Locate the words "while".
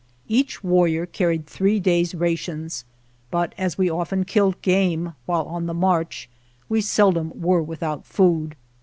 5.27-5.43